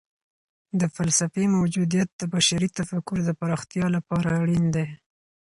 د 0.79 0.81
فلسفې 0.95 1.45
موجودیت 1.57 2.09
د 2.15 2.21
بشري 2.33 2.69
تفکر 2.77 3.17
د 3.25 3.29
پراختیا 3.39 3.85
لپاره 3.95 4.29
اړین 4.41 4.65
دی. 4.75 4.87